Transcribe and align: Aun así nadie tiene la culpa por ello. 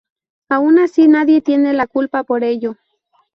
Aun 0.49 0.79
así 0.79 1.07
nadie 1.07 1.43
tiene 1.43 1.73
la 1.73 1.85
culpa 1.85 2.23
por 2.23 2.43
ello. 2.43 2.75